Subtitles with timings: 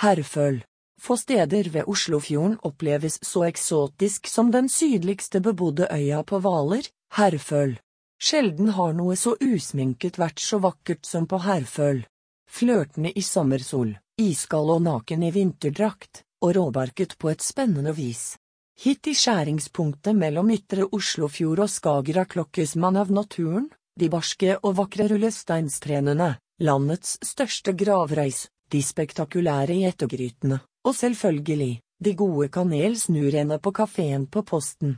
[0.00, 0.62] Herføl.
[1.00, 7.74] Få steder ved Oslofjorden oppleves så eksotisk som den sydligste bebodde øya på Hvaler, Herføl.
[8.20, 12.00] Sjelden har noe så usminket vært så vakkert som på Herføl.
[12.48, 18.38] Flørtende i sommersol, iskald og naken i vinterdrakt, og råbarket på et spennende vis.
[18.80, 23.68] Hit i skjæringspunktet mellom ytre Oslofjord og Skagerrak klokkes man av naturen,
[24.00, 26.30] de barske og vakre rullesteinstrenene,
[26.64, 34.96] landets største gravreis, de spektakulære gjettegrytene, og selvfølgelig, de gode kanelsnurene på kafeen på Posten.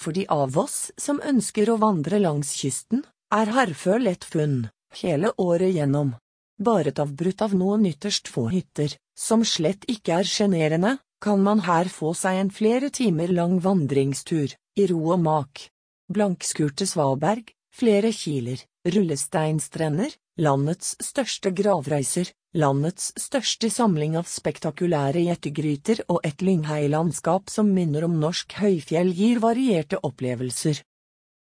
[0.00, 4.68] For de av oss som ønsker å vandre langs kysten, er Herføl et funn,
[5.02, 6.14] hele året gjennom.
[6.60, 11.88] Bare avbrutt av noen ytterst få hytter, som slett ikke er sjenerende, kan man her
[11.92, 15.66] få seg en flere timer lang vandringstur, i ro og mak.
[16.10, 26.24] Blankskurte svaberg, flere kiler, rullesteinstrender, landets største gravreiser, landets største samling av spektakulære gjettegryter og
[26.26, 30.80] et lyngheilandskap som minner om norsk høyfjell gir varierte opplevelser.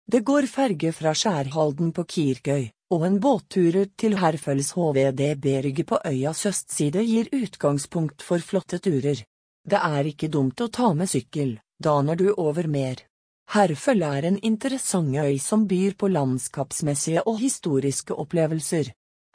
[0.09, 6.45] Det går ferge fra Skjærhalden på Kirkøy, og en båtturer til Herføls HVD-berget på øyas
[6.49, 9.21] østside gir utgangspunkt for flotte turer.
[9.69, 13.05] Det er ikke dumt å ta med sykkel, da når du over mer.
[13.49, 18.91] Herføl er en interessant øy som byr på landskapsmessige og historiske opplevelser.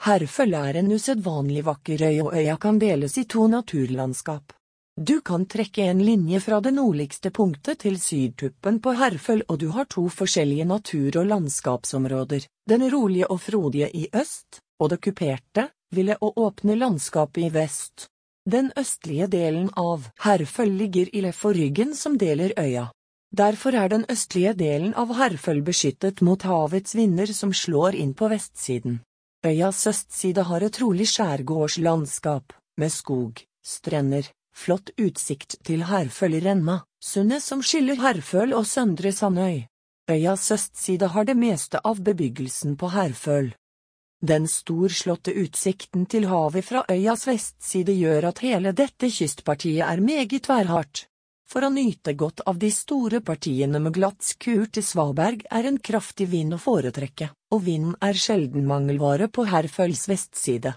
[0.06, 4.52] Herføl er en usedvanlig vakker øy og øya kan deles i to naturlandskap.
[4.94, 9.68] Du kan trekke en linje fra det nordligste punktet til sydtuppen på Herføl og du
[9.74, 15.70] har to forskjellige natur- og landskapsområder, den rolige og frodige i øst, og det kuperte,
[15.90, 18.06] ville og åpne landskapet i vest.
[18.46, 22.92] Den østlige delen av Herføl ligger i Leforryggen som deler øya.
[23.34, 28.28] Derfor er den østlige delen av Herføl beskyttet mot havets vinder som slår inn på
[28.30, 29.00] vestsiden.
[29.44, 36.76] Øyas østside har et rolig skjærgårdslandskap, med skog, strender, flott utsikt til Herføl i Renna,
[37.02, 39.64] sundet som skiller Herføl og Søndre Sandøy.
[40.10, 43.50] Øyas østside har det meste av bebyggelsen på Herføl.
[44.22, 50.48] Den storslåtte utsikten til havet fra øyas vestside gjør at hele dette kystpartiet er meget
[50.48, 51.08] værhardt.
[51.54, 55.76] For å nyte godt av de store partiene med glatt skur til svaberg er en
[55.78, 60.72] kraftig vind å foretrekke, og vinden er sjelden mangelvare på Herføls vestside.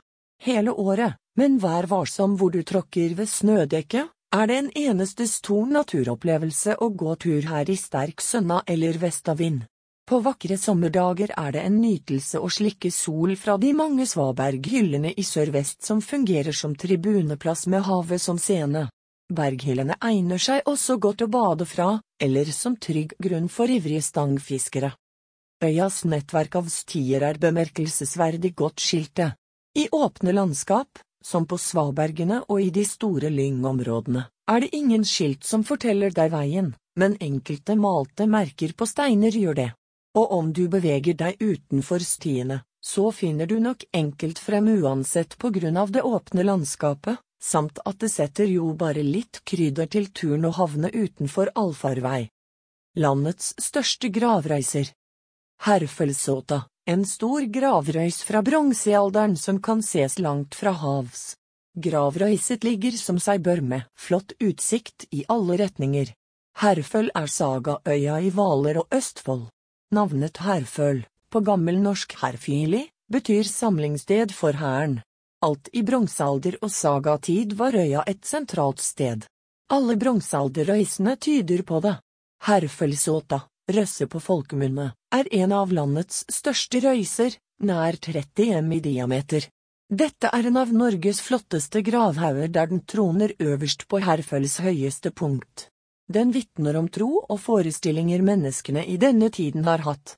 [0.46, 5.66] Hele året, men vær varsom hvor du tråkker ved snødekket, er det en eneste stor
[5.66, 9.64] naturopplevelse å gå tur her i sterk sønna eller vestavind.
[10.06, 15.26] På vakre sommerdager er det en nytelse å slikke sol fra de mange svaberghyllene i
[15.26, 18.86] sørvest som fungerer som tribuneplass med havet som scene.
[19.28, 24.94] Berghyllene egner seg også godt å bade fra, eller som trygg grunn for ivrige stangfiskere.
[25.64, 29.34] Øyas nettverk av stier er bemerkelsesverdig godt skilte.
[29.76, 35.44] I åpne landskap, som på svabergene og i de store lyngområdene, er det ingen skilt
[35.44, 39.70] som forteller deg veien, men enkelte malte merker på steiner gjør det.
[40.16, 45.52] Og om du beveger deg utenfor stiene, så finner du nok enkelt frem uansett på
[45.52, 50.48] grunn av det åpne landskapet, samt at det setter jo bare litt krydder til turen
[50.50, 52.30] å havne utenfor allfarvei.
[52.98, 54.90] Landets største gravreiser
[55.66, 61.34] Herfølsåta en stor gravrøys fra bronsealderen som kan ses langt fra havs.
[61.76, 66.14] Gravrøyset ligger som seg bør med flott utsikt i alle retninger.
[66.62, 69.50] Herføl er sagaøya i Hvaler og Østfold.
[69.92, 75.02] Navnet Herføl, på gammelnorsk herfili, betyr samlingssted for hæren.
[75.46, 79.28] Alt i bronsealder og sagatid var øya et sentralt sted.
[79.70, 81.94] Alle bronsealderrøysene tyder på det.
[82.48, 89.46] Herfølsåta, røsse på folkemunne, er en av landets største røyser, nær 30 m i diameter.
[89.90, 95.70] Dette er en av Norges flotteste gravhauger der den troner øverst på Herføls høyeste punkt.
[96.10, 100.18] Den vitner om tro og forestillinger menneskene i denne tiden har hatt.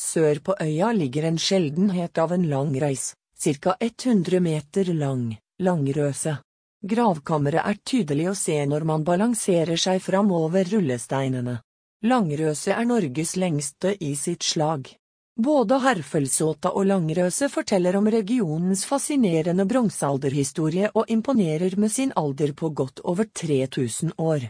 [0.00, 6.38] Sør på øya ligger en sjeldenhet av en lang reis, ca 100 meter lang, Langrøse.
[6.84, 11.58] Gravkammeret er tydelig å se når man balanserer seg fram over rullesteinene.
[12.04, 14.88] Langrøse er Norges lengste i sitt slag.
[15.36, 22.70] Både Herfølsåta og Langrøse forteller om regionens fascinerende bronsealderhistorie og imponerer med sin alder på
[22.70, 24.48] godt over 3000 år.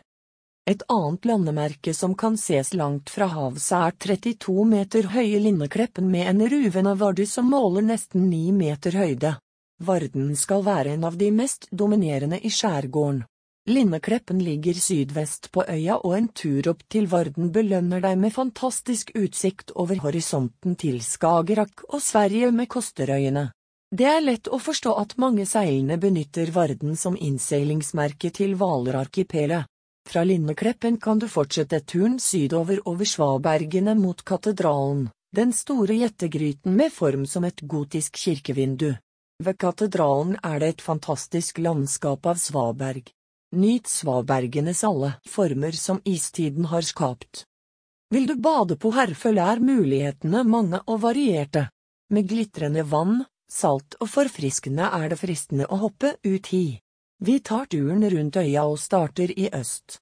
[0.67, 6.31] Et annet landemerke som kan ses langt fra havs er 32 meter høye Lindekleppen med
[6.31, 9.35] en ruvende varde som måler nesten 9 meter høyde.
[9.85, 13.27] Varden skal være en av de mest dominerende i skjærgården.
[13.69, 19.13] Lindekleppen ligger sydvest på øya og en tur opp til Varden belønner deg med fantastisk
[19.21, 23.51] utsikt over horisonten til Skagerrak og Sverige med Kosterøyene.
[23.93, 29.69] Det er lett å forstå at mange seilende benytter Varden som innseilingsmerke til Hvaler-arkipelet.
[30.09, 36.93] Fra Linnekleppen kan du fortsette turen sydover over svabergene mot katedralen, den store gjettegryten med
[36.93, 38.93] form som et gotisk kirkevindu.
[39.43, 43.09] Ved katedralen er det et fantastisk landskap av svaberg.
[43.55, 47.45] Nyt svabergenes alle former som istiden har skapt.
[48.15, 51.69] Vil du bade på Herføl er mulighetene mange og varierte.
[52.11, 56.67] Med glitrende vann, salt og forfriskende er det fristende å hoppe ut hi.
[57.25, 59.97] Vi tar turen rundt øya og starter i øst.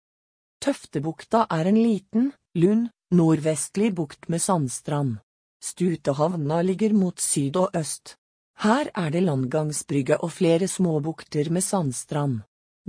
[0.64, 5.20] Tøftebukta er en liten, lund, nordvestlig bukt med sandstrand.
[5.62, 8.16] Stutehavna ligger mot syd og øst.
[8.58, 12.40] Her er det landgangsbrygge og flere småbukter med sandstrand.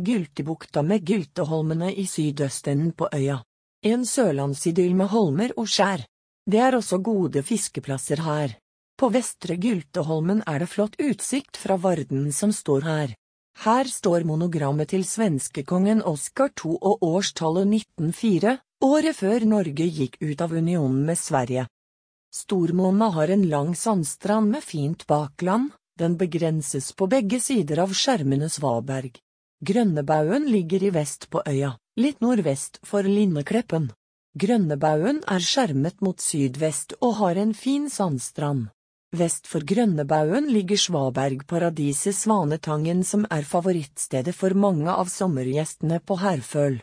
[0.02, 3.44] Gyltebukta med Gylteholmene i sydøstenden på øya.
[3.86, 6.08] En sørlandsidyll med holmer og skjær.
[6.52, 8.58] Det er også gode fiskeplasser her.
[8.98, 13.14] På Vestre Gylteholmen er det flott utsikt fra Varden som står her.
[13.62, 20.42] Her står monogrammet til svenskekongen Oskar II og årstallet 1904, året før Norge gikk ut
[20.44, 21.68] av unionen med Sverige.
[22.34, 28.50] Stormåna har en lang sandstrand med fint bakland, den begrenses på begge sider av skjermende
[28.50, 29.14] svaberg.
[29.64, 33.92] Grønnebaugen ligger i vest på øya, litt nordvest for Linnekleppen.
[34.36, 38.72] Grønnebaugen er skjermet mot sydvest og har en fin sandstrand.
[39.14, 46.80] Vest for Grønnebaugen ligger svabergparadiset Svanetangen som er favorittstedet for mange av sommergjestene på Herføl.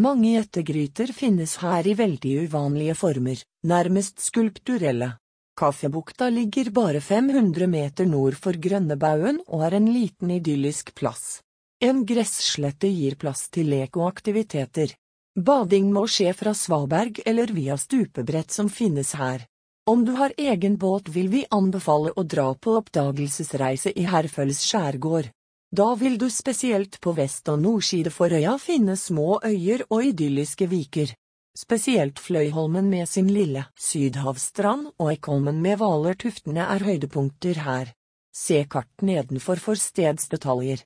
[0.00, 5.12] Mange gjettegryter finnes her i veldig uvanlige former, nærmest skulpturelle.
[5.60, 11.42] Kaffebukta ligger bare 500 meter nord for Grønnebaugen og er en liten idyllisk plass.
[11.84, 14.96] En gresslette gir plass til lek og aktiviteter.
[15.36, 19.44] Bading må skje fra svaberg eller via stupebrett som finnes her.
[19.86, 25.28] Om du har egen båt vil vi anbefale å dra på oppdagelsesreise i Herføls skjærgård.
[25.76, 30.70] Da vil du spesielt på vest- og nordside for øya finne små øyer og idylliske
[30.72, 31.12] viker.
[31.54, 37.92] Spesielt Fløyholmen med sin lille sydhavsstrand og Eikholmen med Hvalertuftene er høydepunkter her.
[38.32, 40.80] Se kart nedenfor for stedsdetaljer.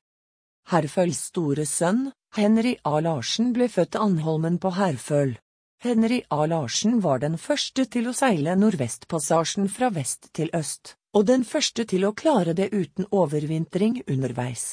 [0.75, 2.99] Herføls store sønn, Henry A.
[2.99, 5.39] Larsen ble født Anholmen på Herføl.
[5.81, 6.47] Henry A.
[6.47, 11.85] Larsen var den første til å seile Nordvestpassasjen fra vest til øst, og den første
[11.87, 14.73] til å klare det uten overvintring underveis.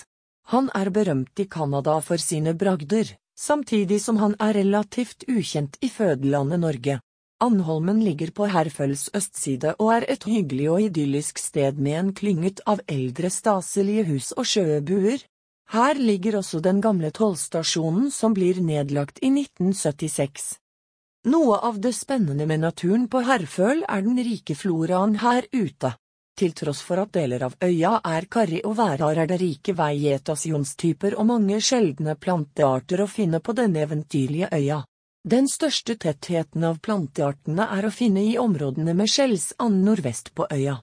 [0.49, 5.91] Han er berømt i Canada for sine bragder, samtidig som han er relativt ukjent i
[5.93, 6.97] fødelandet Norge.
[7.37, 12.65] Anholmen ligger på Herføls østside og er et hyggelig og idyllisk sted med en klynget
[12.65, 15.21] av eldre staselige hus og sjøbuer,
[15.69, 20.55] her ligger også den gamle tollstasjonen som blir nedlagt i 1976.
[21.25, 25.95] Noe av det spennende med naturen på Herføl er den rike floraen her ute.
[26.37, 31.15] Til tross for at deler av øya er karrig og værhard er det rike veietasjonstyper
[31.17, 34.83] og mange sjeldne plantearter å finne på denne eventyrlige øya.
[35.25, 40.77] Den største tettheten av planteartene er å finne i områdene med skjellsand nordvest på øya.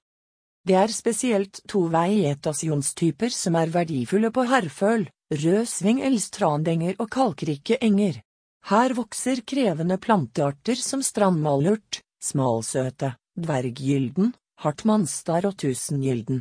[0.67, 8.19] Det er spesielt to veietasjonstyper som er verdifulle på Herføl, rødsving elstrandenger og kalkrike enger.
[8.69, 14.31] Her vokser krevende plantearter som strandmalurt, smalsøte, dverggylden,
[14.63, 16.39] hartmannstar og tusengylden.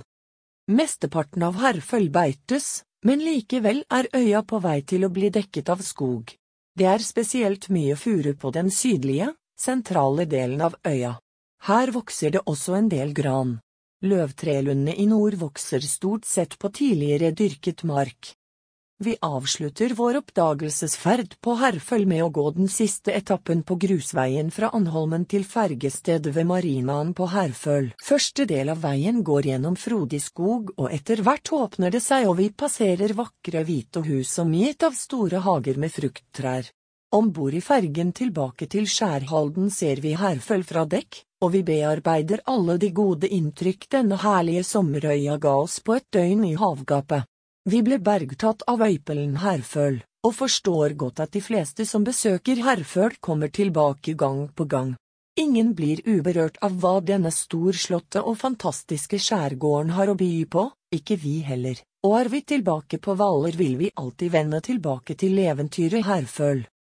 [0.71, 5.83] Mesteparten av herføll beites, men likevel er øya på vei til å bli dekket av
[5.83, 6.31] skog.
[6.79, 11.17] Det er spesielt mye furu på den sydlige, sentrale delen av øya.
[11.67, 13.59] Her vokser det også en del gran.
[14.03, 18.33] Løvtrelundene i nord vokser stort sett på tidligere dyrket mark.
[19.03, 24.69] Vi avslutter vår oppdagelsesferd på Herføl med å gå den siste etappen på grusveien fra
[24.79, 27.89] Anholmen til fergestedet ved marinaen på Herføl.
[27.99, 32.37] Første del av veien går gjennom frodig skog og etter hvert åpner det seg og
[32.39, 36.71] vi passerer vakre hvite hus omgitt av store hager med frukttrær.
[37.11, 42.47] Om bord i fergen tilbake til Skjærhalden ser vi Herføl fra dekk, og vi bearbeider
[42.47, 47.27] alle de gode inntrykk denne herlige sommerøya ga oss på et døgn i havgapet.
[47.65, 53.15] Vi ble bergtatt av øypelen Herføl, og forstår godt at de fleste som besøker Herføl
[53.23, 54.97] kommer tilbake gang på gang.
[55.39, 61.17] Ingen blir uberørt av hva denne storslåtte og fantastiske skjærgården har å by på, ikke
[61.23, 66.03] vi heller, og er vi tilbake på Hvaler vil vi alltid vende tilbake til eventyret
[66.05, 66.67] Herføl.